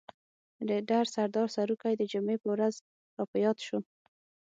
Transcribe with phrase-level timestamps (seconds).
[0.69, 2.75] د ډر سردار سروکی د جمعې په ورځ
[3.15, 3.79] را په ياد شو.